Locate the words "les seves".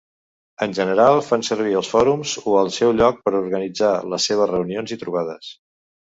4.15-4.49